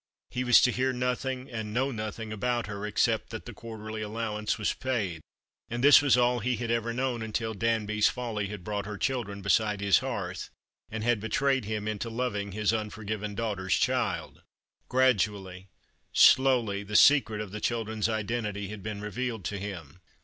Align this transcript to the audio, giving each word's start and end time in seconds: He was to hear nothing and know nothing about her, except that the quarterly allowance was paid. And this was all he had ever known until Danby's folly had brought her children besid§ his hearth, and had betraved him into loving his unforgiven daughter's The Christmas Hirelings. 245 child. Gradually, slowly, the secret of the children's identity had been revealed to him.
He 0.31 0.43
was 0.43 0.59
to 0.61 0.71
hear 0.71 0.91
nothing 0.91 1.47
and 1.51 1.75
know 1.75 1.91
nothing 1.91 2.33
about 2.33 2.65
her, 2.65 2.87
except 2.87 3.29
that 3.29 3.45
the 3.45 3.53
quarterly 3.53 4.01
allowance 4.01 4.57
was 4.57 4.73
paid. 4.73 5.21
And 5.69 5.83
this 5.83 6.01
was 6.01 6.17
all 6.17 6.39
he 6.39 6.55
had 6.55 6.71
ever 6.71 6.91
known 6.91 7.21
until 7.21 7.53
Danby's 7.53 8.09
folly 8.09 8.47
had 8.47 8.63
brought 8.63 8.87
her 8.87 8.97
children 8.97 9.43
besid§ 9.43 9.79
his 9.79 9.99
hearth, 9.99 10.49
and 10.89 11.03
had 11.03 11.19
betraved 11.19 11.65
him 11.65 11.87
into 11.87 12.09
loving 12.09 12.51
his 12.51 12.73
unforgiven 12.73 13.35
daughter's 13.35 13.73
The 13.79 13.85
Christmas 13.85 13.95
Hirelings. 14.07 14.41
245 14.89 14.89
child. 14.89 15.37
Gradually, 15.37 15.69
slowly, 16.11 16.81
the 16.81 16.95
secret 16.95 17.39
of 17.39 17.51
the 17.51 17.61
children's 17.61 18.09
identity 18.09 18.69
had 18.69 18.81
been 18.81 19.01
revealed 19.01 19.45
to 19.45 19.59
him. 19.59 19.99